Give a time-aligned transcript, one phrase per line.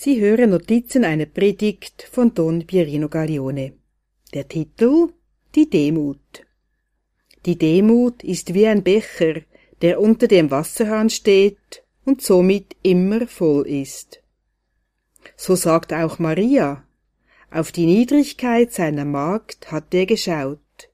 [0.00, 3.72] Sie hören Notizen einer Predigt von Don Pierino Gaglione.
[4.32, 5.08] Der Titel
[5.56, 6.46] Die Demut.
[7.44, 9.40] Die Demut ist wie ein Becher,
[9.82, 14.22] der unter dem Wasserhahn steht und somit immer voll ist.
[15.36, 16.84] So sagt auch Maria.
[17.50, 20.90] Auf die Niedrigkeit seiner Magd hat er geschaut.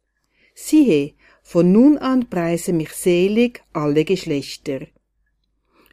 [0.54, 1.12] Siehe,
[1.42, 4.86] von nun an preise mich selig alle Geschlechter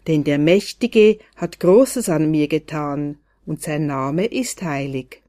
[0.08, 5.24] denn der Mächtige hat Großes an mir getan, und sein Name ist heilig.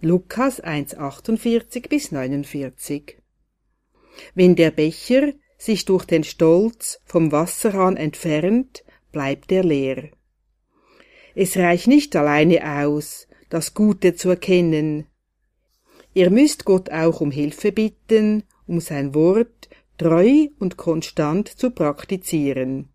[0.00, 3.18] Lukas 1,48 bis 49
[4.34, 10.10] Wenn der Becher sich durch den Stolz vom Wasserhahn entfernt, bleibt er leer.
[11.34, 15.06] Es reicht nicht alleine aus, das Gute zu erkennen.
[16.14, 19.68] Ihr müsst Gott auch um Hilfe bitten, um sein Wort
[19.98, 22.88] treu und konstant zu praktizieren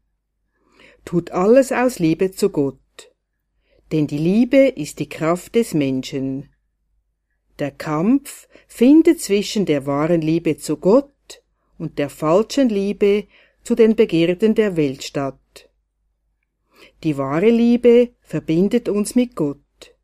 [1.05, 2.78] tut alles aus Liebe zu Gott.
[3.91, 6.50] Denn die Liebe ist die Kraft des Menschen.
[7.60, 11.43] Der Kampf findet zwischen der wahren Liebe zu Gott
[11.77, 13.27] und der falschen Liebe
[13.63, 15.70] zu den Begierden der Welt statt.
[17.04, 19.96] Die wahre Liebe verbindet uns mit Gott,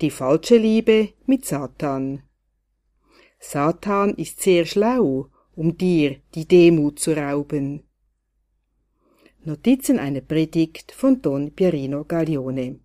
[0.00, 2.22] die falsche Liebe mit Satan.
[3.38, 7.87] Satan ist sehr schlau, um dir die Demut zu rauben.
[9.48, 12.80] Notizen einer Predigt von Don Pierino Gaglione